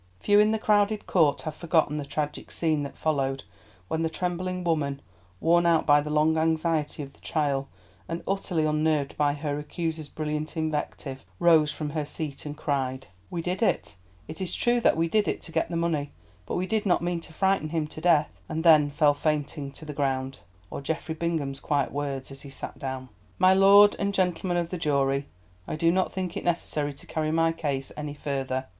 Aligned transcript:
Few 0.19 0.39
in 0.39 0.49
that 0.49 0.63
crowded 0.63 1.05
court 1.05 1.43
have 1.43 1.53
forgotten 1.53 1.97
the 1.97 2.05
tragic 2.05 2.51
scene 2.51 2.81
that 2.81 2.97
followed, 2.97 3.43
when 3.87 4.01
the 4.01 4.09
trembling 4.09 4.63
woman, 4.63 4.99
worn 5.39 5.67
out 5.67 5.85
by 5.85 6.01
the 6.01 6.09
long 6.09 6.39
anxiety 6.39 7.03
of 7.03 7.13
the 7.13 7.19
trial, 7.19 7.67
and 8.09 8.23
utterly 8.27 8.65
unnerved 8.65 9.15
by 9.15 9.33
her 9.35 9.59
accuser's 9.59 10.09
brilliant 10.09 10.57
invective, 10.57 11.23
rose 11.37 11.71
from 11.71 11.91
her 11.91 12.03
seat 12.03 12.47
and 12.47 12.57
cried: 12.57 13.05
"We 13.29 13.43
did 13.43 13.61
it—it 13.61 14.41
is 14.41 14.55
true 14.55 14.81
that 14.81 14.97
we 14.97 15.07
did 15.07 15.27
it 15.27 15.39
to 15.43 15.51
get 15.51 15.69
the 15.69 15.75
money, 15.75 16.13
but 16.47 16.55
we 16.55 16.65
did 16.65 16.83
not 16.83 17.03
mean 17.03 17.19
to 17.19 17.31
frighten 17.31 17.69
him 17.69 17.85
to 17.85 18.01
death," 18.01 18.31
and 18.49 18.63
then 18.63 18.89
fell 18.89 19.13
fainting 19.13 19.71
to 19.73 19.85
the 19.85 19.93
ground—or 19.93 20.81
Geoffrey 20.81 21.13
Bingham's 21.13 21.59
quiet 21.59 21.91
words 21.91 22.31
as 22.31 22.41
he 22.41 22.49
sat 22.49 22.79
down: 22.79 23.09
"My 23.37 23.53
lord 23.53 23.95
and 23.99 24.15
gentlemen 24.15 24.57
of 24.57 24.71
the 24.71 24.79
jury, 24.79 25.27
I 25.67 25.75
do 25.75 25.91
not 25.91 26.11
think 26.11 26.35
it 26.35 26.43
necessary 26.43 26.95
to 26.95 27.05
carry 27.05 27.29
my 27.31 27.51
case 27.51 27.91
any 27.95 28.15
further." 28.15 28.65